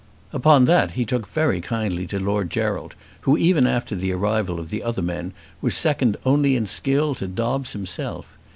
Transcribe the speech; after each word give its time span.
Upon 0.33 0.65
that 0.65 0.93
he 0.97 1.05
took 1.05 1.27
very 1.27 1.61
kindly 1.61 2.07
to 2.07 2.17
Lord 2.17 2.49
Gerald, 2.49 2.95
who, 3.19 3.37
even 3.37 3.67
after 3.67 3.95
the 3.95 4.11
arrival 4.13 4.59
of 4.59 4.71
the 4.71 4.81
other 4.81 5.03
men, 5.03 5.31
was 5.61 5.77
second 5.77 6.17
only 6.25 6.55
in 6.55 6.65
skill 6.65 7.13
to 7.13 7.27
Dobbes 7.27 7.73
himself. 7.73 8.35